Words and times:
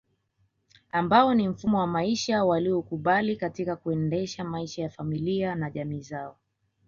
Ambao 0.91 1.33
ni 1.33 1.47
mfumo 1.49 1.79
wa 1.79 1.87
maisha 1.87 2.45
walioukubali 2.45 3.35
katika 3.35 3.75
kuendesha 3.75 4.43
maisha 4.43 4.81
ya 4.81 4.89
familia 4.89 5.55
na 5.55 5.69
jamii 5.69 6.01
zao 6.01 6.37